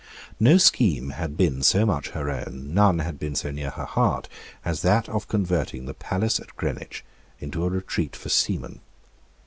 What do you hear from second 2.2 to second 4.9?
own, none had been so near her heart, as